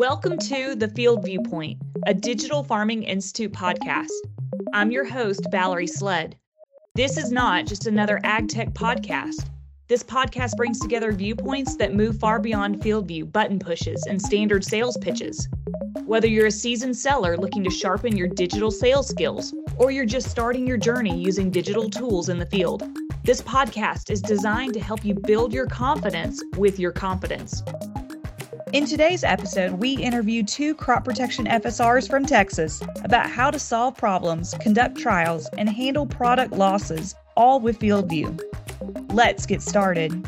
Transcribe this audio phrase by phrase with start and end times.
[0.00, 4.08] Welcome to the Field Viewpoint, a Digital Farming Institute podcast.
[4.72, 6.38] I'm your host, Valerie Sled.
[6.94, 9.50] This is not just another ag tech podcast.
[9.88, 14.64] This podcast brings together viewpoints that move far beyond field view, button pushes, and standard
[14.64, 15.46] sales pitches.
[16.06, 20.30] Whether you're a seasoned seller looking to sharpen your digital sales skills, or you're just
[20.30, 22.88] starting your journey using digital tools in the field,
[23.22, 27.62] this podcast is designed to help you build your confidence with your confidence.
[28.72, 33.96] In today's episode, we interview two crop protection FSRs from Texas about how to solve
[33.96, 38.40] problems, conduct trials, and handle product losses, all with FieldView.
[39.12, 40.24] Let's get started.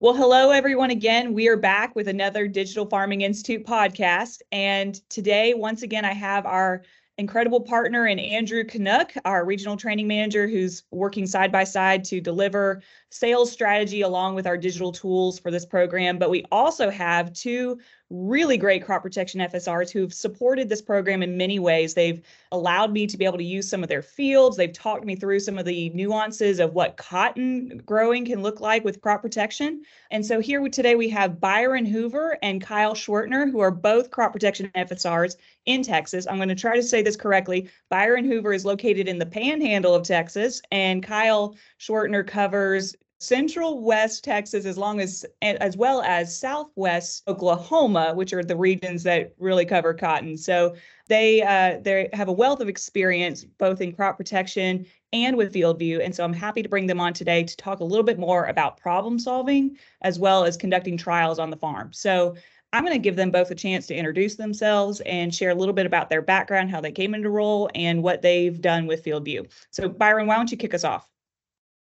[0.00, 0.90] Well, hello, everyone.
[0.90, 4.42] Again, we are back with another Digital Farming Institute podcast.
[4.52, 6.82] And today, once again, I have our
[7.18, 12.20] incredible partner in Andrew Canuck, our regional training manager, who's working side by side to
[12.20, 16.18] deliver sales strategy along with our digital tools for this program.
[16.18, 21.36] But we also have two really great crop protection FSRs who've supported this program in
[21.36, 21.92] many ways.
[21.92, 24.56] They've allowed me to be able to use some of their fields.
[24.56, 28.84] They've talked me through some of the nuances of what cotton growing can look like
[28.84, 29.82] with crop protection.
[30.10, 34.32] And so here today we have Byron Hoover and Kyle Schwertner, who are both crop
[34.32, 36.26] protection FSRs in Texas.
[36.28, 37.68] I'm going to try to say this correctly.
[37.88, 44.22] Byron Hoover is located in the panhandle of Texas, and Kyle Schwertner covers central west
[44.22, 49.64] texas as long as as well as southwest oklahoma which are the regions that really
[49.64, 50.74] cover cotton so
[51.08, 55.78] they uh, they have a wealth of experience both in crop protection and with field
[55.78, 58.18] view and so i'm happy to bring them on today to talk a little bit
[58.18, 62.34] more about problem solving as well as conducting trials on the farm so
[62.72, 65.72] I'm going to give them both a chance to introduce themselves and share a little
[65.72, 69.48] bit about their background, how they came into role, and what they've done with FieldView.
[69.70, 71.08] So, Byron, why don't you kick us off?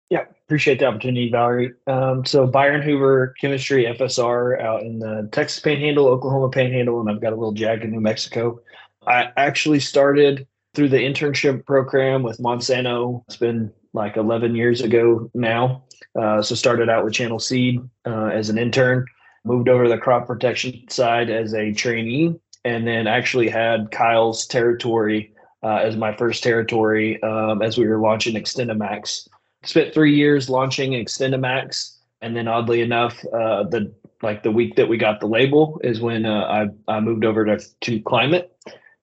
[0.09, 1.73] Yeah, appreciate the opportunity, Valerie.
[1.86, 7.22] Um, so Byron Hoover, chemistry FSR out in the Texas Panhandle, Oklahoma Panhandle, and I've
[7.22, 8.59] got a little jag in New Mexico.
[9.05, 13.23] I actually started through the internship program with Monsanto.
[13.27, 15.83] It's been like 11 years ago now.
[16.17, 19.05] Uh, so started out with Channel Seed uh, as an intern,
[19.43, 22.33] moved over to the crop protection side as a trainee,
[22.64, 25.33] and then actually had Kyle's territory
[25.64, 29.27] uh, as my first territory um, as we were launching XtendiMax
[29.70, 34.89] spent three years launching XtendiMax, and then oddly enough, uh, the like the week that
[34.89, 38.56] we got the label is when uh, I I moved over to to Climate,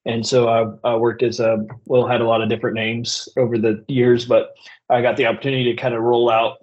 [0.05, 3.57] and so I, I worked as a well had a lot of different names over
[3.57, 4.53] the years, but
[4.89, 6.57] I got the opportunity to kind of roll out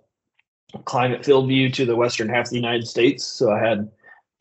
[0.85, 3.25] Climate Field View to the western half of the United States.
[3.25, 3.91] So I had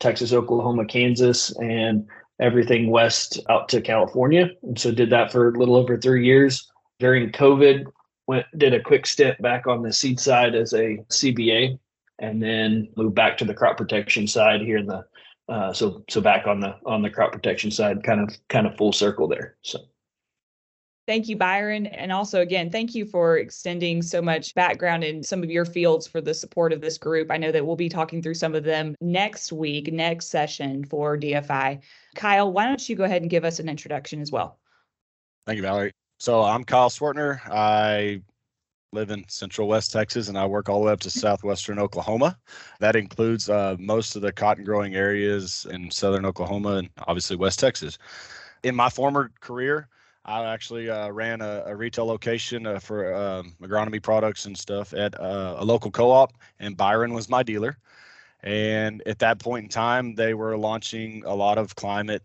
[0.00, 2.06] Texas, Oklahoma, Kansas, and
[2.40, 6.68] everything west out to California, and so did that for a little over three years.
[6.98, 7.86] During COVID,
[8.26, 11.78] went did a quick step back on the seed side as a CBA,
[12.18, 15.04] and then moved back to the crop protection side here in the
[15.48, 18.76] uh, so so back on the on the crop protection side, kind of kind of
[18.76, 19.56] full circle there.
[19.62, 19.78] So.
[21.08, 21.86] Thank you, Byron.
[21.86, 26.06] And also, again, thank you for extending so much background in some of your fields
[26.06, 27.32] for the support of this group.
[27.32, 31.18] I know that we'll be talking through some of them next week, next session for
[31.18, 31.80] DFI.
[32.14, 34.60] Kyle, why don't you go ahead and give us an introduction as well?
[35.44, 35.92] Thank you, Valerie.
[36.22, 37.40] So I'm Kyle Schwertner.
[37.50, 38.22] I
[38.92, 42.38] live in Central West Texas and I work all the way up to southwestern Oklahoma.
[42.78, 47.58] That includes uh, most of the cotton growing areas in southern Oklahoma and obviously West
[47.58, 47.98] Texas.
[48.62, 49.88] In my former career,
[50.24, 54.94] I actually uh, ran a, a, retail location uh, for um, agronomy products and stuff
[54.94, 57.78] at uh, a local co-op, and Byron was my dealer.
[58.44, 62.22] And at that point in time, they were launching a lot of climate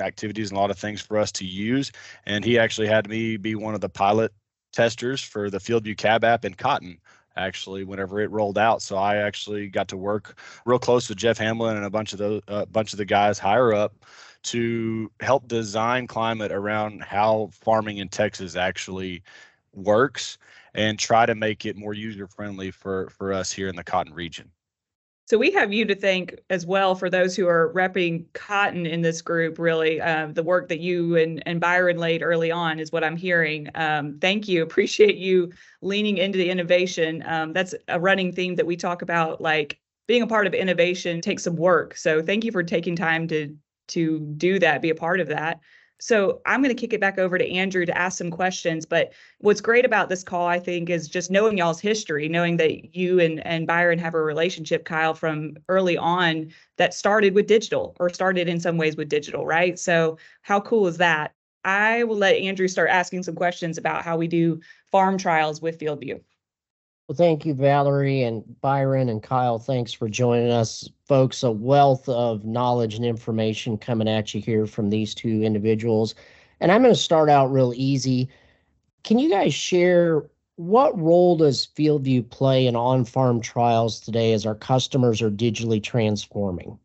[0.00, 1.92] activities and a lot of things for us to use.
[2.26, 4.32] And he actually had me be one of the pilot
[4.72, 6.98] testers for the FieldView Cab app in Cotton
[7.36, 8.82] actually whenever it rolled out.
[8.82, 12.18] So I actually got to work real close with Jeff Hamlin and a bunch of
[12.18, 14.04] the bunch of the guys higher up
[14.44, 19.22] to help design climate around how farming in Texas actually
[19.72, 20.38] works
[20.74, 24.12] and try to make it more user friendly for for us here in the cotton
[24.12, 24.50] region.
[25.28, 29.02] So we have you to thank as well for those who are repping cotton in
[29.02, 29.58] this group.
[29.58, 33.14] Really, uh, the work that you and, and Byron laid early on is what I'm
[33.14, 33.68] hearing.
[33.74, 34.62] Um, thank you.
[34.68, 35.52] Appreciate you
[35.82, 37.22] leaning into the innovation.
[37.26, 39.38] Um, that's a running theme that we talk about.
[39.38, 41.94] Like being a part of innovation takes some work.
[41.98, 43.54] So thank you for taking time to
[43.88, 45.60] to do that, be a part of that.
[46.00, 48.86] So I'm going to kick it back over to Andrew to ask some questions.
[48.86, 52.94] But what's great about this call, I think, is just knowing y'all's history, knowing that
[52.96, 57.96] you and, and Byron have a relationship, Kyle, from early on that started with digital
[57.98, 59.78] or started in some ways with digital, right?
[59.78, 61.34] So how cool is that?
[61.64, 64.60] I will let Andrew start asking some questions about how we do
[64.90, 66.20] farm trials with FieldView.
[67.08, 69.58] Well, thank you, Valerie and Byron and Kyle.
[69.58, 71.42] Thanks for joining us, folks.
[71.42, 76.14] A wealth of knowledge and information coming at you here from these two individuals.
[76.60, 78.28] And I'm going to start out real easy.
[79.04, 80.26] Can you guys share
[80.56, 85.82] what role does FieldView play in on farm trials today as our customers are digitally
[85.82, 86.78] transforming?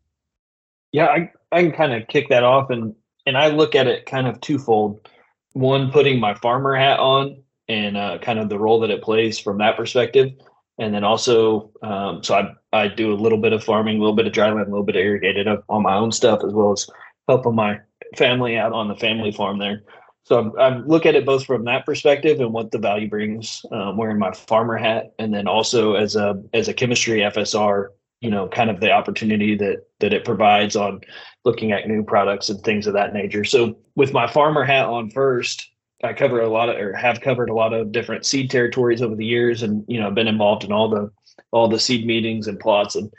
[0.92, 2.94] Yeah, I, I can kind of kick that off and
[3.26, 5.08] and I look at it kind of twofold.
[5.52, 9.38] One, putting my farmer hat on and uh, kind of the role that it plays
[9.38, 10.32] from that perspective.
[10.78, 14.16] And then also, um, so I, I do a little bit of farming, a little
[14.16, 16.88] bit of dryland, a little bit of irrigated on my own stuff, as well as
[17.28, 17.80] helping my
[18.16, 19.82] family out on the family farm there.
[20.24, 23.98] So I'm look at it both from that perspective and what the value brings, um,
[23.98, 27.88] wearing my farmer hat, and then also as a as a chemistry FSR,
[28.20, 31.02] you know, kind of the opportunity that that it provides on
[31.44, 33.44] looking at new products and things of that nature.
[33.44, 35.70] So with my farmer hat on first,
[36.04, 39.14] I cover a lot of or have covered a lot of different seed territories over
[39.14, 41.10] the years, and you know, been involved in all the
[41.50, 43.12] all the seed meetings and plots, and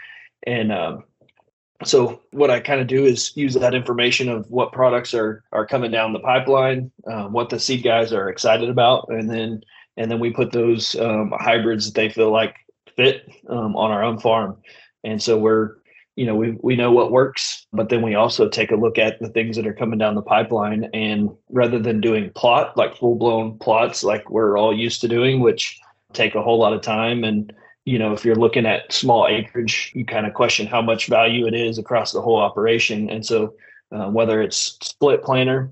[0.45, 1.03] and um,
[1.83, 5.65] so what I kind of do is use that information of what products are are
[5.65, 9.61] coming down the pipeline, um, what the seed guys are excited about, and then
[9.97, 12.55] and then we put those um, hybrids that they feel like
[12.95, 14.57] fit um, on our own farm,
[15.03, 15.75] and so we're
[16.15, 19.19] you know, we we know what works, but then we also take a look at
[19.19, 20.85] the things that are coming down the pipeline.
[20.93, 25.41] And rather than doing plot like full blown plots like we're all used to doing,
[25.41, 25.77] which
[26.13, 27.53] take a whole lot of time, and
[27.83, 31.47] you know, if you're looking at small acreage, you kind of question how much value
[31.47, 33.09] it is across the whole operation.
[33.09, 33.53] And so,
[33.91, 35.69] uh, whether it's split planter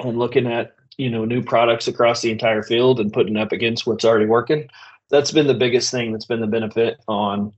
[0.00, 3.86] and looking at you know new products across the entire field and putting up against
[3.86, 4.68] what's already working,
[5.08, 7.52] that's been the biggest thing that's been the benefit on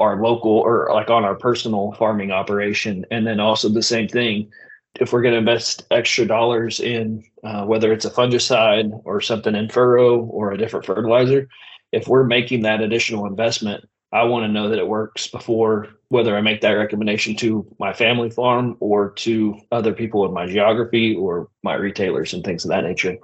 [0.00, 3.04] our local or like on our personal farming operation.
[3.10, 4.50] And then also the same thing,
[4.98, 9.54] if we're going to invest extra dollars in uh, whether it's a fungicide or something
[9.54, 11.48] in furrow or a different fertilizer,
[11.92, 16.36] if we're making that additional investment, I want to know that it works before whether
[16.36, 21.14] I make that recommendation to my family farm or to other people in my geography
[21.14, 23.16] or my retailers and things of that nature.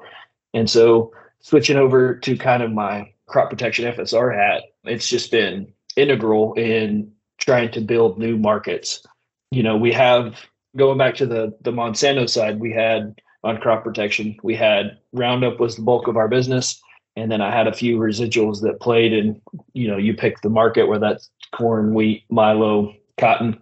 [0.55, 5.73] And so switching over to kind of my crop protection FSR hat, it's just been
[5.97, 9.03] integral in trying to build new markets.
[9.51, 10.37] You know, we have
[10.77, 15.61] going back to the the Monsanto side, we had on crop protection, we had Roundup
[15.61, 16.81] was the bulk of our business,
[17.15, 19.41] and then I had a few residuals that played in.
[19.73, 23.61] You know, you pick the market where that's corn, wheat, milo, cotton.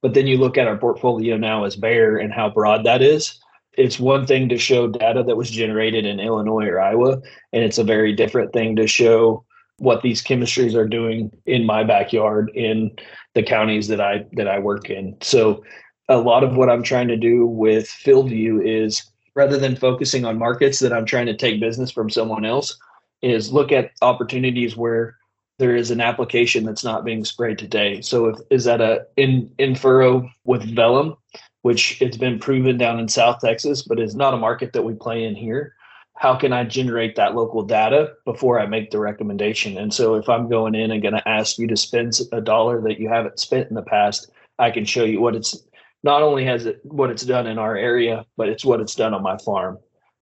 [0.00, 3.38] But then you look at our portfolio now as Bayer and how broad that is.
[3.72, 7.20] It's one thing to show data that was generated in Illinois or Iowa,
[7.52, 9.44] and it's a very different thing to show
[9.78, 12.90] what these chemistries are doing in my backyard in
[13.34, 15.16] the counties that I that I work in.
[15.22, 15.64] So
[16.08, 19.02] a lot of what I'm trying to do with FieldView is
[19.34, 22.76] rather than focusing on markets that I'm trying to take business from someone else,
[23.22, 25.16] is look at opportunities where
[25.58, 28.00] there is an application that's not being sprayed today.
[28.00, 31.16] So if is that a in in furrow with velum,
[31.62, 34.94] which it's been proven down in South Texas, but is not a market that we
[34.94, 35.74] play in here
[36.18, 39.78] how can I generate that local data before I make the recommendation?
[39.78, 42.80] And so if I'm going in and going to ask you to spend a dollar
[42.82, 44.28] that you haven't spent in the past,
[44.58, 45.56] I can show you what it's
[46.02, 49.14] not only has it what it's done in our area, but it's what it's done
[49.14, 49.78] on my farm.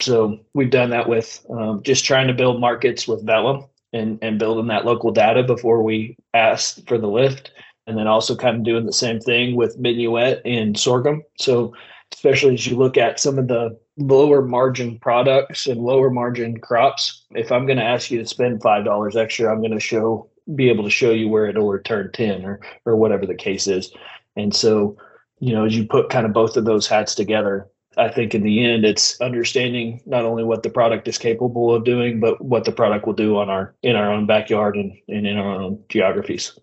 [0.00, 4.40] So we've done that with um, just trying to build markets with velum and and
[4.40, 7.52] building that local data before we ask for the lift,
[7.86, 11.22] and then also kind of doing the same thing with minuet and sorghum.
[11.38, 11.74] So
[12.12, 17.24] especially as you look at some of the lower margin products and lower margin crops,
[17.32, 20.28] if I'm going to ask you to spend five dollars extra, I'm going to show
[20.54, 23.92] be able to show you where it'll return ten or or whatever the case is.
[24.36, 24.96] And so,
[25.40, 28.42] you know, as you put kind of both of those hats together, I think in
[28.42, 32.64] the end it's understanding not only what the product is capable of doing, but what
[32.64, 35.82] the product will do on our in our own backyard and, and in our own
[35.88, 36.58] geographies.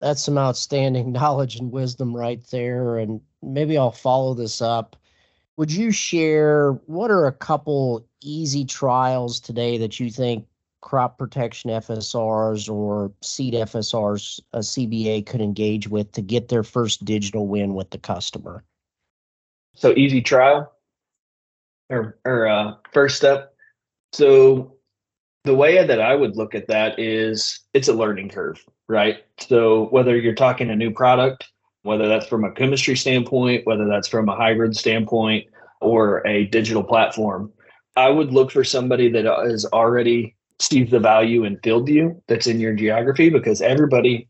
[0.00, 2.98] That's some outstanding knowledge and wisdom right there.
[2.98, 4.96] And maybe I'll follow this up
[5.56, 10.46] would you share what are a couple easy trials today that you think
[10.80, 17.04] crop protection FSRs or seed FSRs a CBA could engage with to get their first
[17.04, 18.64] digital win with the customer?
[19.74, 20.72] So easy trial
[21.90, 23.54] or or uh, first step.
[24.12, 24.76] So
[25.44, 29.24] the way that I would look at that is it's a learning curve, right?
[29.38, 31.48] So whether you're talking a new product
[31.82, 35.46] whether that's from a chemistry standpoint, whether that's from a hybrid standpoint
[35.80, 37.52] or a digital platform.
[37.96, 42.60] I would look for somebody that is already sees the value in FieldView that's in
[42.60, 44.28] your geography because everybody,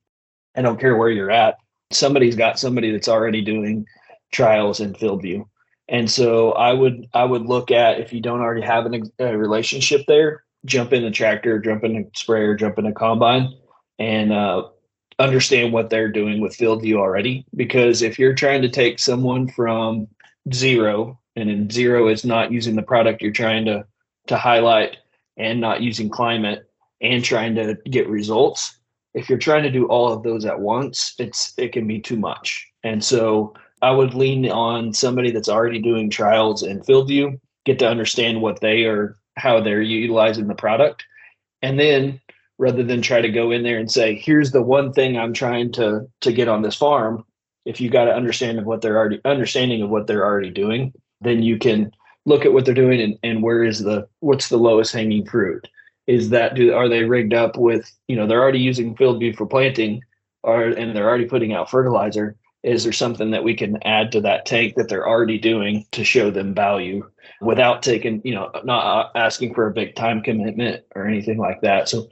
[0.57, 1.57] I don't care where you're at,
[1.91, 3.85] somebody's got somebody that's already doing
[4.33, 5.45] trials in FieldView.
[5.89, 9.37] And so I would I would look at if you don't already have an, a
[9.37, 13.53] relationship there, jump in a tractor, jump in a sprayer, jump in a combine,
[13.99, 14.69] and uh,
[15.21, 17.45] understand what they're doing with field view already.
[17.55, 20.09] Because if you're trying to take someone from
[20.53, 23.85] zero, and in zero is not using the product you're trying to
[24.27, 24.97] to highlight,
[25.37, 28.79] and not using climate, and trying to get results.
[29.15, 32.17] If you're trying to do all of those at once, it's it can be too
[32.17, 32.69] much.
[32.85, 37.79] And so I would lean on somebody that's already doing trials in field view, get
[37.81, 41.05] to understand what they are, how they're utilizing the product.
[41.63, 42.21] And then
[42.61, 45.73] rather than try to go in there and say, here's the one thing I'm trying
[45.73, 47.25] to to get on this farm,
[47.65, 50.93] if you got an understanding of what they're already understanding of what they're already doing,
[51.23, 51.91] then you can
[52.27, 55.67] look at what they're doing and, and where is the what's the lowest hanging fruit.
[56.07, 59.33] Is that do are they rigged up with, you know, they're already using field view
[59.33, 60.03] for planting
[60.43, 62.37] or and they're already putting out fertilizer.
[62.63, 66.05] Is there something that we can add to that tank that they're already doing to
[66.05, 67.09] show them value
[67.41, 71.63] without taking you know not uh, asking for a big time commitment or anything like
[71.63, 71.89] that?
[71.89, 72.07] So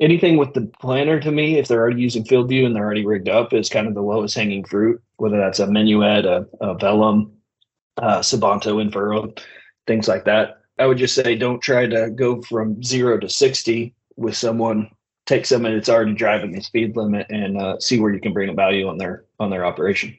[0.00, 3.04] anything with the planner to me if they're already using field view and they're already
[3.04, 6.74] rigged up is kind of the lowest hanging fruit whether that's a minuet a, a
[6.76, 7.30] velum
[7.98, 9.38] uh, Sivanto infurrow
[9.86, 13.94] things like that i would just say don't try to go from zero to 60
[14.16, 14.90] with someone
[15.30, 18.48] take somebody that's already driving the speed limit and uh, see where you can bring
[18.48, 20.16] a value on their on their operation.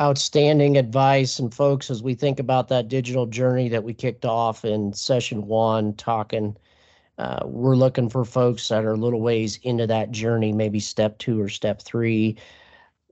[0.00, 4.64] Outstanding advice, and folks, as we think about that digital journey that we kicked off
[4.64, 6.56] in session one, talking,
[7.18, 11.18] uh, we're looking for folks that are a little ways into that journey, maybe step
[11.18, 12.36] two or step three.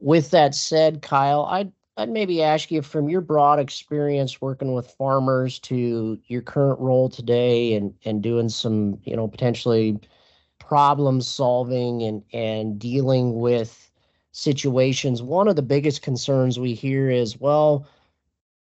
[0.01, 4.91] With that said, Kyle, I'd I'd maybe ask you from your broad experience working with
[4.93, 10.01] farmers to your current role today and and doing some, you know, potentially
[10.59, 13.91] problem solving and and dealing with
[14.33, 17.87] situations one of the biggest concerns we hear is well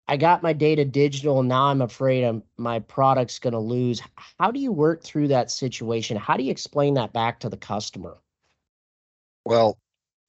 [0.07, 4.01] i got my data digital now i'm afraid I'm, my product's going to lose.
[4.39, 6.17] How do you work through that situation?
[6.17, 8.17] How do you explain that back to the customer?
[9.45, 9.77] Well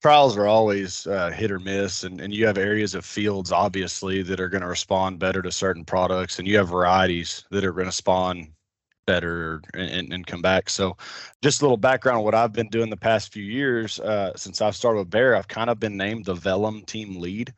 [0.03, 4.23] trials are always uh, hit or miss and, and you have areas of fields obviously
[4.23, 7.73] that are going to respond better to certain products and you have varieties that are
[7.73, 8.47] going to spawn
[9.07, 10.69] better and, and come back.
[10.69, 10.97] So,
[11.43, 14.77] just a little background what I've been doing the past few years uh, since I've
[14.77, 17.55] started with Bayer, I've kind of been named the Velum team lead,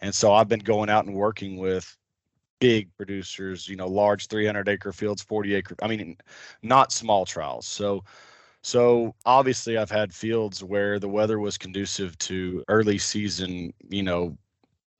[0.00, 1.96] and so I've been going out and working with
[2.60, 3.68] big producers.
[3.68, 5.76] You know, large 300 acre fields, 40 acre.
[5.82, 6.16] I mean,
[6.62, 7.66] not small trials.
[7.66, 8.04] So.
[8.66, 14.38] So obviously, I've had fields where the weather was conducive to early season, you know,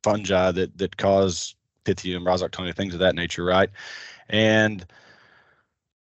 [0.03, 3.71] fungi that that cause Pythium, Rhizoctonia, things of that nature, right?
[4.29, 4.85] And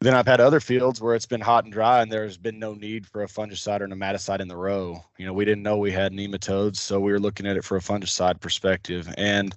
[0.00, 2.73] then I've had other fields where it's been hot and dry and there's been no
[2.75, 5.04] need for a fungicide or nematicide in the row.
[5.19, 7.76] You know, we didn't know we had nematodes, so we were looking at it for
[7.76, 9.12] a fungicide perspective.
[9.19, 9.54] And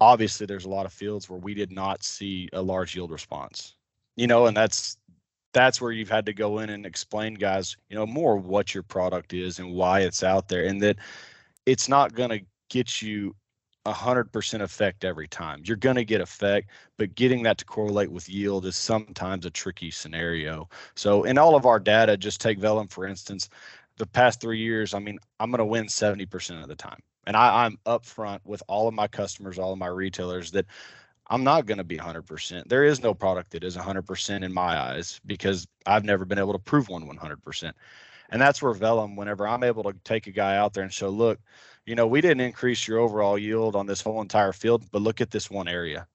[0.00, 3.74] obviously there's a lot of fields where we did not see a large yield response.
[4.16, 4.96] You know, and that's
[5.52, 8.82] that's where you've had to go in and explain guys, you know, more what your
[8.82, 10.96] product is and why it's out there and that
[11.64, 13.34] it's not going to get you
[13.86, 15.62] 100% effect every time.
[15.64, 19.50] You're going to get effect, but getting that to correlate with yield is sometimes a
[19.50, 20.68] tricky scenario.
[20.94, 23.48] So, in all of our data, just take Velum for instance,
[23.96, 27.00] the past three years, I mean, I'm going to win 70% of the time.
[27.26, 30.66] And I, I'm upfront with all of my customers, all of my retailers that
[31.28, 32.68] I'm not going to be 100%.
[32.68, 36.52] There is no product that is 100% in my eyes because I've never been able
[36.52, 37.72] to prove one 100%.
[38.30, 41.08] And that's where Velum, whenever I'm able to take a guy out there and show,
[41.08, 41.40] look,
[41.86, 45.20] you know, we didn't increase your overall yield on this whole entire field, but look
[45.20, 46.06] at this one area.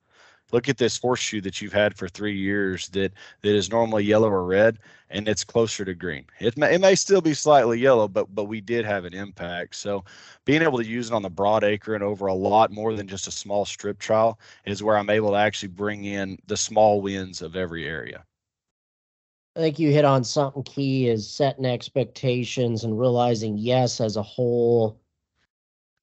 [0.52, 4.30] Look at this horseshoe that you've had for three years that that is normally yellow
[4.30, 6.26] or red, and it's closer to green.
[6.42, 9.76] It may, it may still be slightly yellow, but but we did have an impact.
[9.76, 10.04] So
[10.46, 13.08] being able to use it on the broad acre and over a lot more than
[13.08, 17.02] just a small strip trial is where I'm able to actually bring in the small
[17.02, 18.26] wins of every area.
[19.56, 24.24] I think you hit on something key is setting expectations and realizing yes, as a
[24.24, 25.01] whole,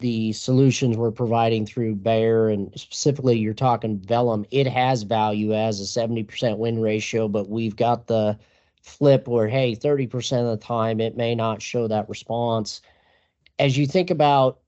[0.00, 5.81] the solutions we're providing through Bayer and specifically you're talking Velum, it has value as
[5.81, 8.38] a 70% win ratio, but we've got the
[8.83, 12.81] flip where, hey, 30% of the time it may not show that response.
[13.59, 14.61] As you think about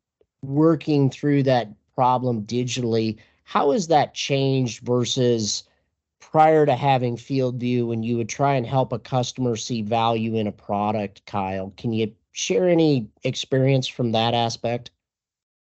[0.43, 5.65] working through that problem digitally, how has that changed versus
[6.19, 10.35] prior to having field view when you would try and help a customer see value
[10.35, 11.73] in a product, Kyle?
[11.77, 14.91] Can you share any experience from that aspect?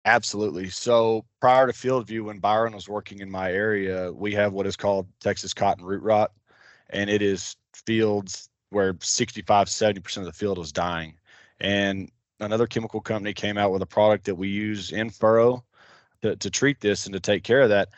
[0.04, 0.68] Absolutely.
[0.68, 4.66] So prior to field view, when Byron was working in my area, we have what
[4.66, 6.32] is called Texas cotton root rot,
[6.90, 7.56] and it is
[7.86, 11.16] fields where 65, 70% of the field is dying.
[11.60, 15.64] And another chemical company came out with a product that we use in furrow
[16.22, 17.90] to, to treat this and to take care of that.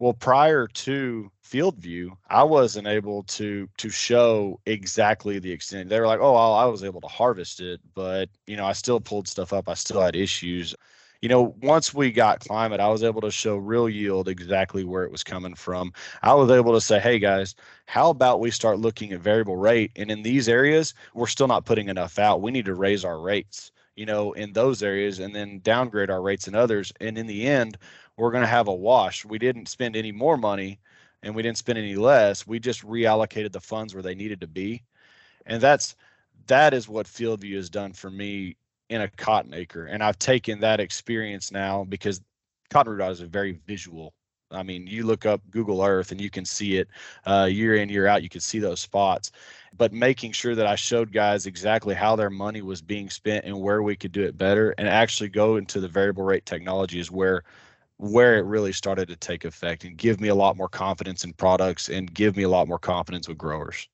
[0.00, 5.88] Well, prior to field view, I wasn't able to to show exactly the extent.
[5.90, 9.00] They were like, "Oh, I was able to harvest it, but you know, I still
[9.00, 9.68] pulled stuff up.
[9.68, 10.74] I still had issues."
[11.22, 15.04] You know, once we got climate, I was able to show real yield exactly where
[15.04, 15.92] it was coming from.
[16.22, 17.54] I was able to say, "Hey guys,
[17.86, 19.92] how about we start looking at variable rate?
[19.96, 22.42] And in these areas, we're still not putting enough out.
[22.42, 26.22] We need to raise our rates." You know, in those areas, and then downgrade our
[26.22, 26.92] rates in others.
[27.00, 27.78] And in the end,
[28.16, 29.24] we're going to have a wash.
[29.24, 30.80] We didn't spend any more money
[31.22, 32.46] and we didn't spend any less.
[32.46, 34.82] We just reallocated the funds where they needed to be.
[35.46, 35.94] And that's
[36.46, 38.56] that is what FieldView has done for me
[38.88, 39.86] in a cotton acre.
[39.86, 42.20] And I've taken that experience now because
[42.70, 44.12] cotton root is a very visual.
[44.50, 46.88] I mean, you look up Google Earth and you can see it
[47.26, 48.22] uh, year in, year out.
[48.22, 49.30] You can see those spots.
[49.76, 53.58] But making sure that I showed guys exactly how their money was being spent and
[53.58, 57.10] where we could do it better and actually go into the variable rate technology is
[57.10, 57.42] where
[57.98, 61.32] where it really started to take effect and give me a lot more confidence in
[61.34, 63.88] products and give me a lot more confidence with growers.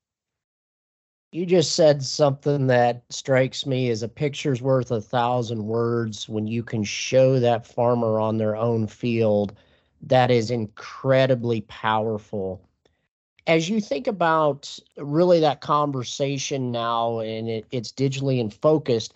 [1.31, 6.47] You just said something that strikes me as a picture's worth a thousand words when
[6.47, 9.55] you can show that farmer on their own field.
[10.01, 12.63] That is incredibly powerful.
[13.47, 19.13] As you think about really that conversation now and it, it's digitally and focused,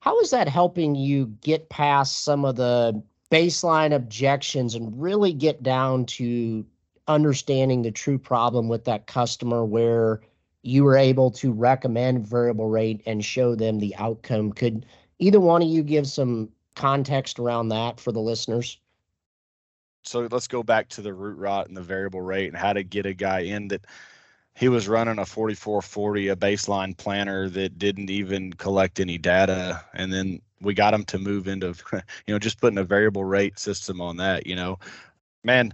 [0.00, 3.00] how is that helping you get past some of the
[3.30, 6.66] baseline objections and really get down to
[7.06, 10.20] understanding the true problem with that customer where
[10.62, 14.52] you were able to recommend variable rate and show them the outcome.
[14.52, 14.86] Could
[15.18, 18.78] either one of you give some context around that for the listeners?
[20.04, 22.82] So let's go back to the root rot and the variable rate and how to
[22.82, 23.86] get a guy in that
[24.54, 30.12] he was running a 4440 a baseline planner that didn't even collect any data and
[30.12, 34.00] then we got him to move into you know just putting a variable rate system
[34.00, 34.78] on that you know
[35.44, 35.72] man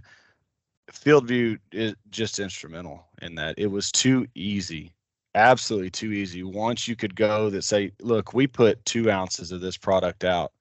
[0.91, 3.55] FieldView is just instrumental in that.
[3.57, 4.93] It was too easy
[5.35, 6.43] absolutely too easy.
[6.43, 10.51] Once you could go that say look we put two ounces of this product out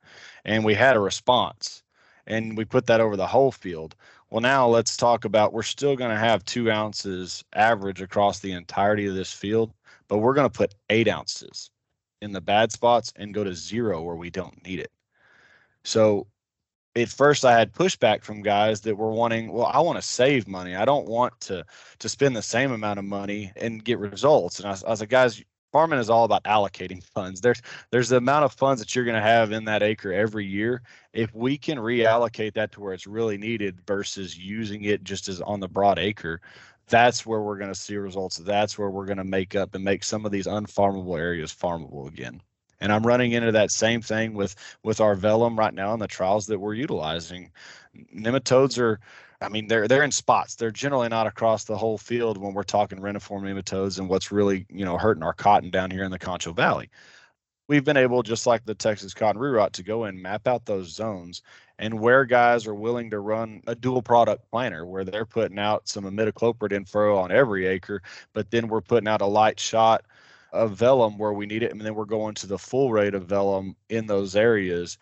[0.45, 1.83] and we had a response
[2.27, 3.95] and we put that over the whole field.
[4.31, 8.53] Well, now let's talk about we're still going to have two ounces average across the
[8.53, 9.73] entirety of this field,
[10.07, 11.71] but we're going to put eight ounces
[12.21, 14.91] in the bad spots and go to zero where we don't need it.
[15.85, 16.27] So
[16.97, 20.49] at first I had pushback from guys that were wanting, well, I want to save
[20.49, 20.75] money.
[20.75, 21.65] I don't want to
[21.99, 24.59] to spend the same amount of money and get results.
[24.59, 27.41] And I, I was like, guys, farming is all about allocating funds.
[27.41, 30.47] There's there's the amount of funds that you're going to have in that acre every
[30.47, 30.83] year.
[31.13, 35.41] If we can reallocate that to where it's really needed versus using it just as
[35.41, 36.41] on the broad acre,
[36.89, 38.39] that's where we're going to see results.
[38.39, 42.09] That's where we're going to make up and make some of these unfarmable areas farmable
[42.09, 42.41] again.
[42.81, 46.07] And I'm running into that same thing with with our velum right now in the
[46.07, 47.51] trials that we're utilizing.
[48.15, 49.01] Nematodes are
[49.41, 50.57] I mean, they're they're in spots.
[50.57, 54.67] They're generally not across the whole field when we're talking reniform nematodes and what's really
[54.71, 56.91] you know hurting our cotton down here in the Concho Valley.
[57.69, 60.65] We've been able, just like the Texas cotton root rot, to go and map out
[60.65, 61.43] those zones
[61.79, 65.89] and where guys are willing to run a dual product planter where they're putting out
[65.89, 70.05] some imidacloprid in furrow on every acre, but then we're putting out a light shot
[70.53, 73.27] of velum where we need it, and then we're going to the full rate of
[73.27, 74.99] velum in those areas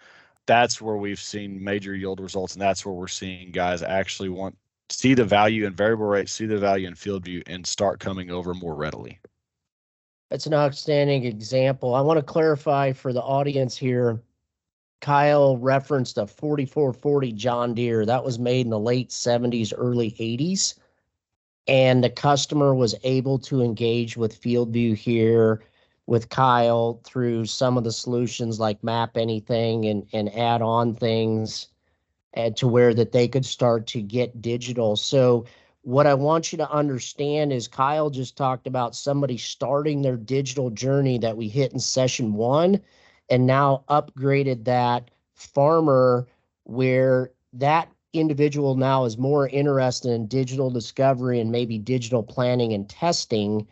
[0.47, 4.57] that's where we've seen major yield results, and that's where we're seeing guys actually want
[4.89, 8.31] see the value in variable rate, see the value in field view, and start coming
[8.31, 9.19] over more readily.
[10.31, 11.95] That's an outstanding example.
[11.95, 14.23] I want to clarify for the audience here.
[15.01, 20.75] Kyle referenced a 4440 John Deere that was made in the late 70s, early 80s.
[21.69, 25.63] And the customer was able to engage with FieldView here
[26.07, 31.69] with Kyle through some of the solutions like map anything and, and add on things
[32.35, 34.95] and to where that they could start to get digital.
[34.95, 35.47] So
[35.83, 40.71] what I want you to understand is Kyle just talked about somebody starting their digital
[40.71, 42.81] journey that we hit in session one
[43.31, 46.27] and now upgraded that farmer
[46.65, 52.89] where that individual now is more interested in digital discovery and maybe digital planning and
[52.89, 53.67] testing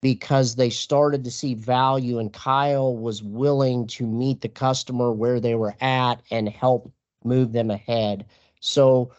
[0.00, 5.40] because they started to see value and Kyle was willing to meet the customer where
[5.40, 6.92] they were at and help
[7.24, 8.26] move them ahead.
[8.60, 9.10] So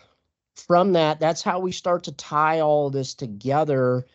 [0.55, 4.05] from that, that's how we start to tie all this together.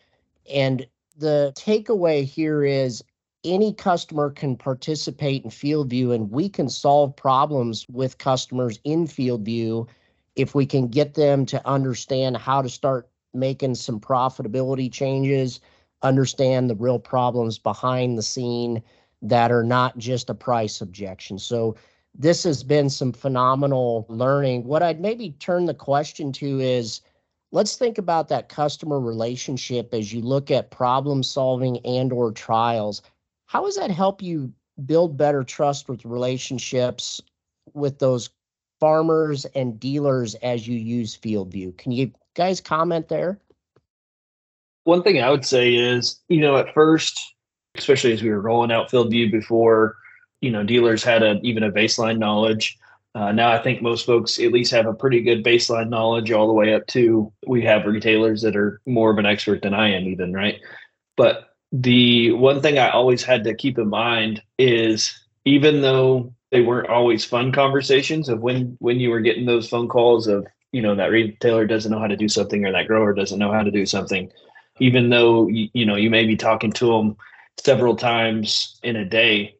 [0.51, 3.03] And the takeaway here is
[3.43, 9.87] any customer can participate in FieldView and we can solve problems with customers in FieldView
[10.35, 15.59] if we can get them to understand how to start making some profitability changes
[16.01, 18.81] understand the real problems behind the scene
[19.21, 21.37] that are not just a price objection.
[21.37, 21.75] So
[22.15, 24.63] this has been some phenomenal learning.
[24.63, 27.01] What I'd maybe turn the question to is
[27.51, 33.01] let's think about that customer relationship as you look at problem solving and or trials
[33.51, 34.49] how does that help you
[34.85, 37.19] build better trust with relationships
[37.73, 38.29] with those
[38.81, 41.77] farmers and dealers as you use FieldView.
[41.77, 43.39] Can you guys comment there?
[44.83, 47.35] One thing i would say is you know at first
[47.75, 49.95] especially as we were rolling out FieldView before
[50.41, 52.77] you know dealers had a even a baseline knowledge.
[53.13, 56.47] Uh, now I think most folks at least have a pretty good baseline knowledge all
[56.47, 59.91] the way up to we have retailers that are more of an expert than I
[59.91, 60.59] am even, right?
[61.17, 65.13] But the one thing I always had to keep in mind is
[65.45, 69.87] even though they weren't always fun conversations of when when you were getting those phone
[69.87, 73.13] calls of you know that retailer doesn't know how to do something or that grower
[73.13, 74.31] doesn't know how to do something
[74.79, 77.17] even though you, you know you may be talking to them
[77.57, 79.55] several times in a day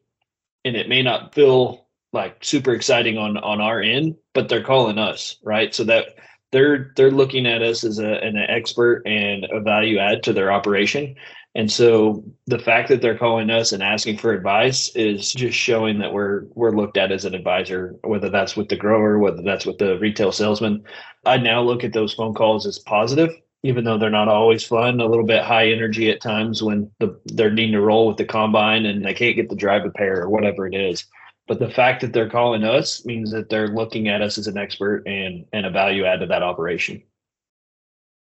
[0.64, 4.98] and it may not feel like super exciting on on our end, but they're calling
[4.98, 5.74] us, right?
[5.74, 6.16] So that
[6.50, 10.52] they're they're looking at us as a, an expert and a value add to their
[10.52, 11.16] operation.
[11.54, 15.98] And so the fact that they're calling us and asking for advice is just showing
[15.98, 19.66] that we're we're looked at as an advisor, whether that's with the grower, whether that's
[19.66, 20.82] with the retail salesman.
[21.26, 23.30] I now look at those phone calls as positive,
[23.62, 27.20] even though they're not always fun, a little bit high energy at times when the,
[27.26, 30.30] they're needing to roll with the combine and they can't get the drive repair or
[30.30, 31.04] whatever it is.
[31.48, 34.56] But the fact that they're calling us means that they're looking at us as an
[34.56, 37.02] expert and and a value add to that operation.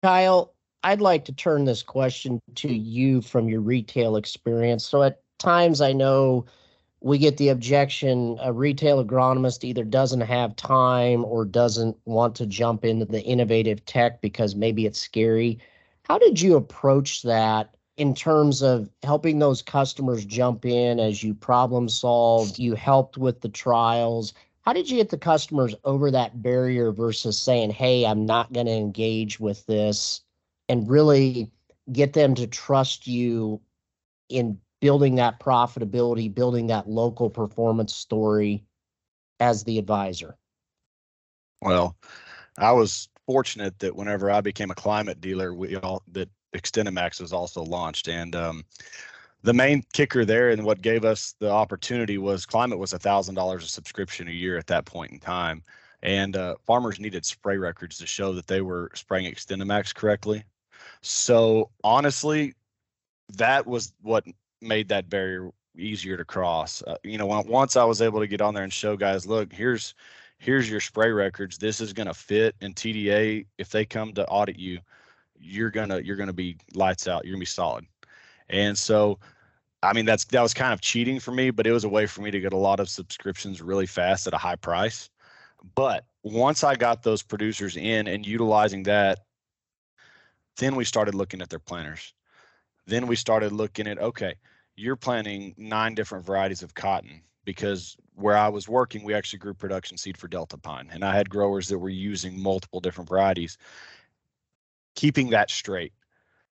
[0.03, 0.54] Kyle,
[0.85, 4.85] I'd like to turn this question to you from your retail experience.
[4.85, 6.45] So at times I know
[7.01, 12.45] we get the objection a retail agronomist either doesn't have time or doesn't want to
[12.45, 15.57] jump into the innovative tech because maybe it's scary.
[16.03, 21.33] How did you approach that in terms of helping those customers jump in as you
[21.33, 24.33] problem solved, you helped with the trials.
[24.61, 28.67] How did you get the customers over that barrier versus saying, hey, I'm not going
[28.67, 30.21] to engage with this
[30.69, 31.51] and really
[31.91, 33.61] get them to trust you
[34.29, 38.63] in building that profitability, building that local performance story
[39.39, 40.37] as the advisor?
[41.61, 41.95] Well,
[42.57, 47.33] I was fortunate that whenever I became a climate dealer, we all that XtendiMax was
[47.33, 48.07] also launched.
[48.07, 48.63] And um,
[49.41, 53.35] the main kicker there and what gave us the opportunity was Climate was a thousand
[53.35, 55.63] dollars a subscription a year at that point in time,
[56.01, 60.43] and uh, farmers needed spray records to show that they were spraying XtendiMax correctly.
[61.05, 62.53] So honestly,
[63.33, 64.25] that was what
[64.61, 66.81] made that barrier easier to cross.
[66.81, 69.27] Uh, you know, when, once I was able to get on there and show guys,
[69.27, 69.93] look, here's
[70.39, 71.57] here's your spray records.
[71.59, 73.45] This is going to fit in TDA.
[73.59, 74.79] If they come to audit you,
[75.39, 77.23] you're gonna you're gonna be lights out.
[77.23, 77.85] You're gonna be solid.
[78.49, 79.19] And so,
[79.83, 82.07] I mean, that's that was kind of cheating for me, but it was a way
[82.07, 85.09] for me to get a lot of subscriptions really fast at a high price.
[85.75, 89.24] But once I got those producers in and utilizing that,
[90.57, 92.13] then we started looking at their planters.
[92.87, 94.35] Then we started looking at okay,
[94.75, 99.53] you're planting nine different varieties of cotton because where I was working, we actually grew
[99.53, 103.57] production seed for Deltapine, and I had growers that were using multiple different varieties
[104.95, 105.93] keeping that straight.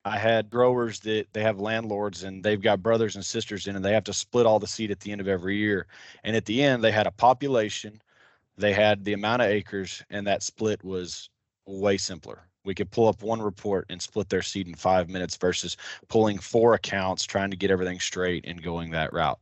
[0.05, 3.85] I had growers that they have landlords and they've got brothers and sisters in and
[3.85, 5.87] they have to split all the seed at the end of every year.
[6.25, 8.01] And at the end, they had a population,
[8.57, 11.29] they had the amount of acres, and that split was
[11.67, 12.48] way simpler.
[12.69, 15.79] We could pull up one report and split their seed in five minutes versus
[16.09, 19.41] pulling four accounts, trying to get everything straight and going that route.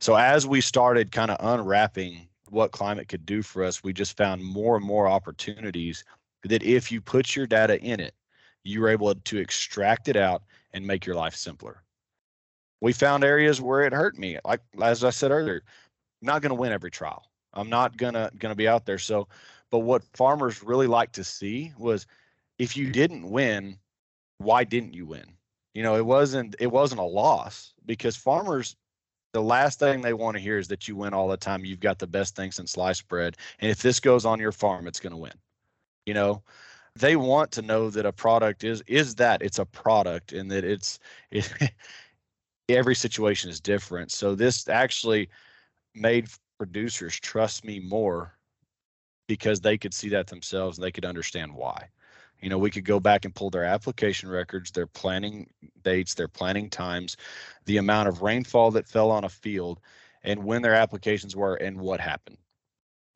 [0.00, 4.16] So as we started kind of unwrapping what climate could do for us, we just
[4.16, 6.02] found more and more opportunities
[6.44, 8.14] that if you put your data in it,
[8.64, 11.82] you were able to extract it out and make your life simpler.
[12.80, 14.38] We found areas where it hurt me.
[14.46, 15.62] Like as I said earlier,
[16.22, 17.26] not going to win every trial.
[17.52, 18.98] I'm not gonna gonna be out there.
[18.98, 19.28] So,
[19.70, 22.06] but what farmers really like to see was
[22.62, 23.76] if you didn't win,
[24.38, 25.24] why didn't you win?
[25.74, 28.76] You know, it wasn't it wasn't a loss because farmers
[29.32, 31.64] the last thing they want to hear is that you win all the time.
[31.64, 33.36] You've got the best thing since sliced bread.
[33.58, 35.32] And if this goes on your farm, it's going to win.
[36.06, 36.42] You know,
[36.94, 40.62] they want to know that a product is is that it's a product and that
[40.62, 41.00] it's
[41.32, 41.50] it,
[42.68, 45.28] every situation is different so this actually
[45.94, 48.38] made producers trust me more
[49.26, 51.88] because they could see that themselves and they could understand why
[52.42, 55.48] you know we could go back and pull their application records their planning
[55.82, 57.16] dates their planning times
[57.66, 59.80] the amount of rainfall that fell on a field
[60.24, 62.38] and when their applications were and what happened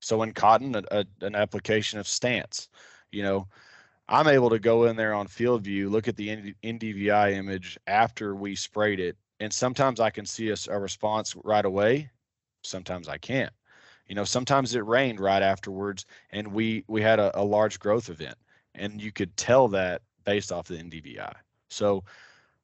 [0.00, 2.68] so in cotton a, a, an application of stance
[3.10, 3.46] you know
[4.08, 8.54] I'm able to go in there on FieldView, look at the NDVI image after we
[8.54, 12.10] sprayed it, and sometimes I can see a, a response right away.
[12.62, 13.52] Sometimes I can't.
[14.06, 18.08] You know, sometimes it rained right afterwards, and we we had a, a large growth
[18.08, 18.38] event,
[18.76, 21.32] And you could tell that based off the NDVI.
[21.68, 22.04] So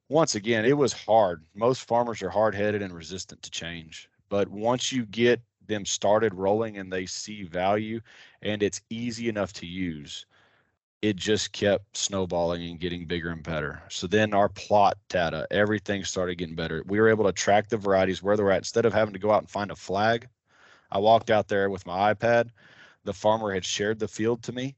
[0.09, 1.43] once again, it was hard.
[1.55, 4.09] Most farmers are hard headed and resistant to change.
[4.29, 8.01] But once you get them started rolling and they see value
[8.41, 10.25] and it's easy enough to use,
[11.01, 13.81] it just kept snowballing and getting bigger and better.
[13.89, 16.83] So then our plot data, everything started getting better.
[16.85, 19.31] We were able to track the varieties where they're at instead of having to go
[19.31, 20.27] out and find a flag.
[20.91, 22.49] I walked out there with my iPad.
[23.03, 24.75] The farmer had shared the field to me.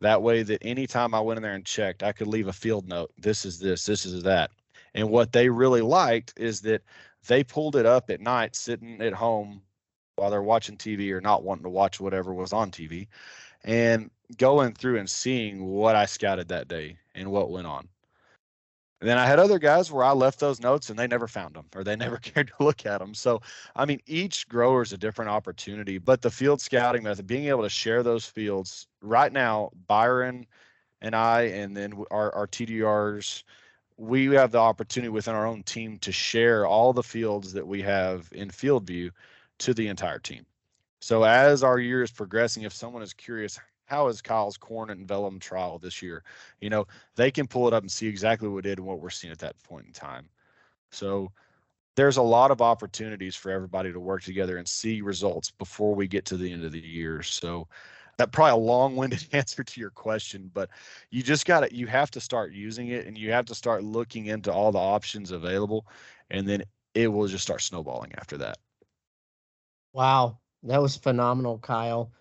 [0.00, 2.88] That way that anytime I went in there and checked, I could leave a field
[2.88, 3.10] note.
[3.18, 4.50] This is this, this is that.
[4.94, 6.82] And what they really liked is that
[7.26, 9.62] they pulled it up at night sitting at home
[10.16, 13.08] while they're watching TV or not wanting to watch whatever was on TV
[13.64, 17.88] and going through and seeing what I scouted that day and what went on.
[19.00, 21.54] And then I had other guys where I left those notes and they never found
[21.54, 23.14] them or they never cared to look at them.
[23.14, 23.40] So,
[23.76, 27.62] I mean, each grower is a different opportunity, but the field scouting method, being able
[27.62, 30.46] to share those fields right now, Byron
[31.00, 33.44] and I, and then our, our TDRs,
[33.96, 37.82] we have the opportunity within our own team to share all the fields that we
[37.82, 39.10] have in field view
[39.58, 40.44] to the entire team.
[41.00, 45.08] So as our year is progressing, if someone is curious, how is Kyle's corn and
[45.08, 46.22] velum trial this year?
[46.60, 49.08] You know, they can pull it up and see exactly what did and what we're
[49.08, 50.28] seeing at that point in time.
[50.90, 51.32] So
[51.96, 56.06] there's a lot of opportunities for everybody to work together and see results before we
[56.06, 57.22] get to the end of the year.
[57.22, 57.66] So
[58.18, 60.68] that probably a long-winded answer to your question, but
[61.10, 63.84] you just got to you have to start using it and you have to start
[63.84, 65.86] looking into all the options available
[66.30, 66.62] and then
[66.94, 68.58] it will just start snowballing after that.
[69.94, 72.12] Wow, that was phenomenal, Kyle.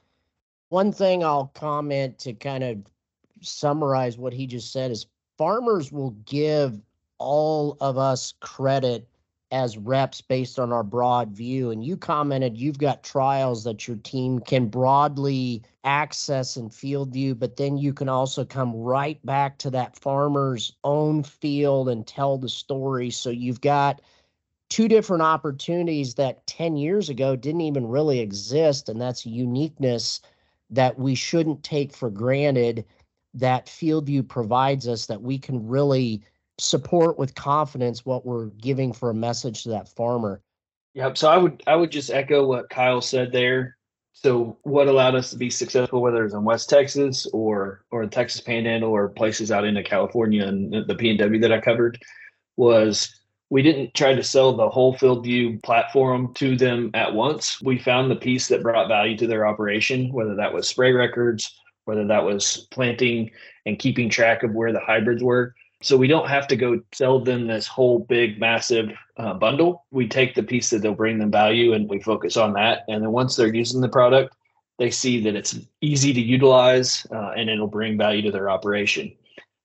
[0.69, 2.77] One thing I'll comment to kind of
[3.41, 5.05] summarize what he just said is
[5.37, 6.81] farmers will give
[7.19, 9.07] all of us credit
[9.51, 11.71] as reps based on our broad view.
[11.71, 17.33] And you commented you've got trials that your team can broadly access and field view,
[17.33, 22.37] but then you can also come right back to that farmer's own field and tell
[22.37, 23.09] the story.
[23.09, 24.01] So you've got
[24.69, 28.89] two different opportunities that 10 years ago didn't even really exist.
[28.89, 30.19] And that's uniqueness
[30.69, 32.85] that we shouldn't take for granted
[33.33, 36.21] that FieldView provides us that we can really
[36.57, 40.41] support with confidence what we're giving for a message to that farmer.
[40.95, 41.17] Yep.
[41.17, 43.77] So I would I would just echo what Kyle said there.
[44.13, 48.11] So what allowed us to be successful, whether it's in West Texas or or the
[48.11, 51.99] Texas Panhandle or places out into California and the PNW that I covered,
[52.55, 53.16] was
[53.49, 57.61] we didn't try to sell the whole field view platform to them at once.
[57.61, 61.57] We found the piece that brought value to their operation, whether that was spray records,
[61.85, 63.31] whether that was planting
[63.65, 65.55] and keeping track of where the hybrids were.
[65.81, 69.85] So we don't have to go sell them this whole big, massive uh, bundle.
[69.91, 72.83] We take the piece that they'll bring them value and we focus on that.
[72.89, 74.35] And then once they're using the product,
[74.79, 79.13] they see that it's easy to utilize uh, and it'll bring value to their operation.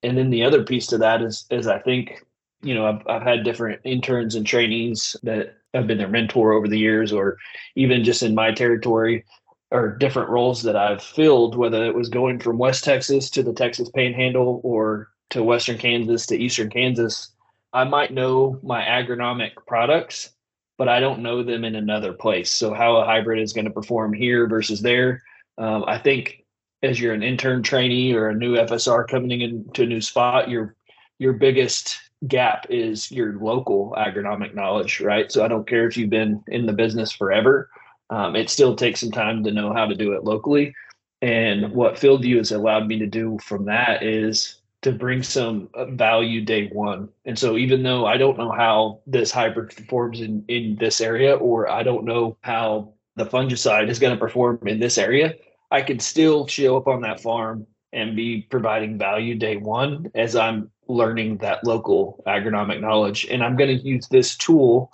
[0.03, 2.25] And then the other piece to that is, is I think
[2.63, 6.69] you know, I've, I've had different interns and trainees that have been their mentor over
[6.69, 7.39] the years, or
[7.75, 9.25] even just in my territory,
[9.71, 13.55] or different roles that I've filled, whether it was going from West Texas to the
[13.55, 17.33] Texas Panhandle or to Western Kansas to Eastern Kansas.
[17.73, 20.31] I might know my agronomic products,
[20.77, 22.51] but I don't know them in another place.
[22.51, 25.23] So, how a hybrid is going to perform here versus there,
[25.57, 26.45] um, I think
[26.83, 30.77] as you're an intern trainee or a new FSR coming into a new spot, your
[31.19, 35.31] your biggest gap is your local agronomic knowledge, right?
[35.31, 37.71] So I don't care if you've been in the business forever,
[38.11, 40.75] um, it still takes some time to know how to do it locally.
[41.23, 45.85] And what FieldView has allowed me to do from that is to bring some uh,
[45.87, 47.09] value day one.
[47.25, 51.37] And so even though I don't know how this hybrid performs in, in this area,
[51.37, 55.35] or I don't know how the fungicide is going to perform in this area,
[55.71, 60.35] I can still show up on that farm and be providing value day one as
[60.35, 63.27] I'm learning that local agronomic knowledge.
[63.31, 64.91] And I'm going to use this tool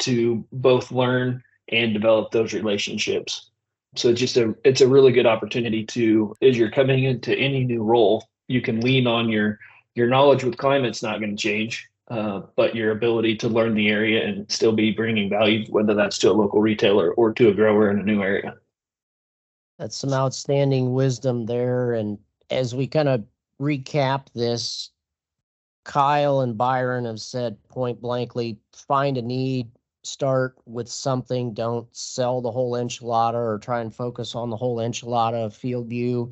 [0.00, 3.50] to both learn and develop those relationships.
[3.96, 7.64] So it's just a it's a really good opportunity to as you're coming into any
[7.64, 9.58] new role, you can lean on your
[9.94, 13.88] your knowledge with climate's not going to change, uh, but your ability to learn the
[13.88, 17.54] area and still be bringing value, whether that's to a local retailer or to a
[17.54, 18.54] grower in a new area.
[19.78, 21.94] That's some outstanding wisdom there.
[21.94, 22.18] And
[22.50, 23.24] as we kind of
[23.60, 24.90] recap this,
[25.88, 29.70] Kyle and Byron have said point blankly find a need,
[30.02, 34.76] start with something, don't sell the whole enchilada or try and focus on the whole
[34.76, 36.30] enchilada of field view.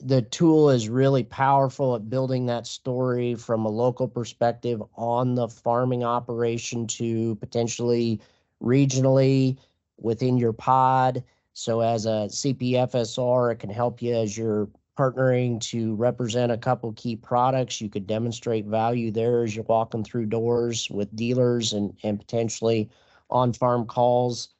[0.00, 5.46] The tool is really powerful at building that story from a local perspective on the
[5.46, 8.20] farming operation to potentially
[8.60, 9.58] regionally
[10.00, 11.22] within your pod.
[11.52, 16.92] So as a CPFSR, it can help you as you're partnering to represent a couple
[16.92, 17.80] key products.
[17.80, 22.90] You could demonstrate value there as you're walking through doors with dealers and, and potentially
[23.30, 24.50] on farm calls.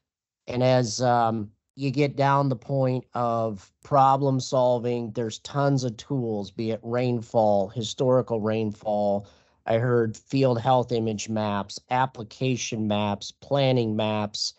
[0.46, 6.50] And as um, you get down the point of problem solving, there's tons of tools,
[6.50, 9.26] be it rainfall, historical rainfall.
[9.66, 14.54] I heard field health image maps, application maps, planning maps.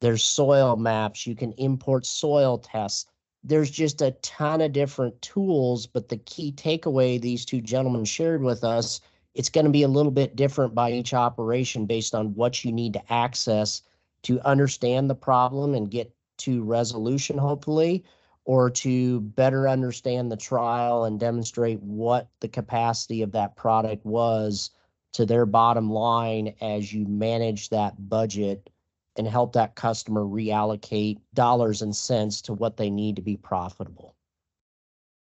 [0.00, 1.26] There's soil maps.
[1.26, 3.06] You can import soil tests
[3.44, 8.42] there's just a ton of different tools, but the key takeaway these two gentlemen shared
[8.42, 9.00] with us,
[9.34, 12.72] it's going to be a little bit different by each operation based on what you
[12.72, 13.82] need to access
[14.22, 18.04] to understand the problem and get to resolution, hopefully,
[18.44, 24.70] or to better understand the trial and demonstrate what the capacity of that product was
[25.12, 28.70] to their bottom line as you manage that budget
[29.18, 34.14] and help that customer reallocate dollars and cents to what they need to be profitable.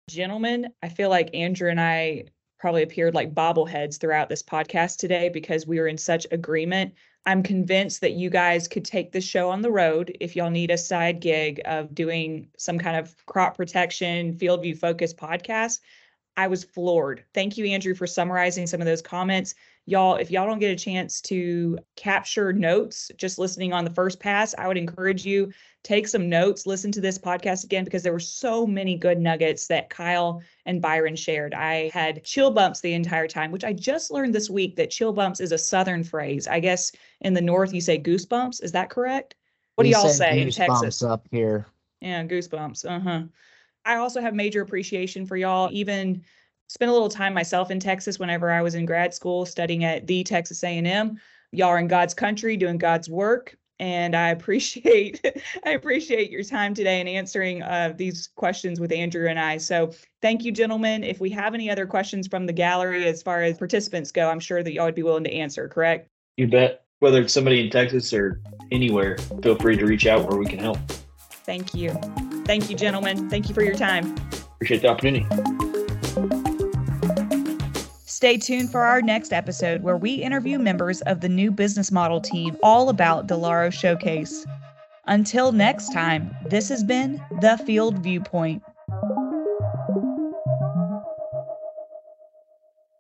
[0.10, 2.26] Gentlemen, I feel like Andrew and I
[2.60, 6.93] probably appeared like bobbleheads throughout this podcast today because we were in such agreement.
[7.26, 10.71] I'm convinced that you guys could take this show on the road if y'all need
[10.71, 15.80] a side gig of doing some kind of crop protection, FieldView focused podcast.
[16.38, 17.26] I was floored.
[17.34, 19.56] Thank you, Andrew, for summarizing some of those comments
[19.88, 24.19] y'all if y'all don't get a chance to capture notes just listening on the first
[24.19, 25.52] pass i would encourage you
[25.84, 29.67] take some notes listen to this podcast again because there were so many good nuggets
[29.67, 31.54] that kyle and byron shared.
[31.54, 35.13] I had chill bumps the entire time which i just learned this week that chill
[35.13, 36.47] bumps is a southern phrase.
[36.47, 39.36] I guess in the north you say goosebumps is that correct?
[39.76, 41.02] What do y'all say in texas?
[41.02, 41.67] up here.
[42.02, 43.23] Yeah goosebumps uh-huh.
[43.86, 46.23] I also have major appreciation for y'all even
[46.67, 50.08] spent a little time myself in Texas whenever I was in grad school studying at
[50.08, 51.19] the Texas A&M.
[51.51, 55.21] Y'all are in God's country doing God's work and I appreciate
[55.65, 59.58] I appreciate your time today and answering uh, these questions with Andrew and I.
[59.58, 61.03] So thank you, gentlemen.
[61.03, 64.39] If we have any other questions from the gallery as far as participants go, I'm
[64.39, 65.67] sure that y'all would be willing to answer.
[65.67, 66.10] Correct?
[66.38, 66.84] You bet.
[66.99, 70.58] Whether it's somebody in Texas or anywhere, feel free to reach out where we can
[70.58, 70.80] help.
[71.19, 71.91] Thank you.
[72.45, 73.30] Thank you, gentlemen.
[73.30, 74.15] Thank you for your time.
[74.56, 75.66] Appreciate the opportunity.
[78.17, 82.19] Stay tuned for our next episode where we interview members of the new business model
[82.19, 84.43] team all about Delaro Showcase.
[85.06, 88.63] Until next time, this has been The Field Viewpoint.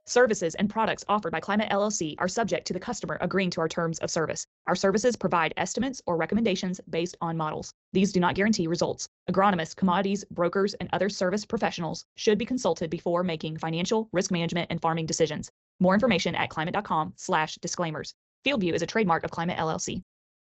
[0.09, 3.67] Services and products offered by Climate LLC are subject to the customer agreeing to our
[3.67, 4.47] terms of service.
[4.65, 7.73] Our services provide estimates or recommendations based on models.
[7.91, 9.09] These do not guarantee results.
[9.29, 14.67] Agronomists, commodities, brokers, and other service professionals should be consulted before making financial, risk management,
[14.71, 15.51] and farming decisions.
[15.81, 18.13] More information at climate.com slash disclaimers.
[18.45, 20.03] FieldView is a trademark of Climate LLC.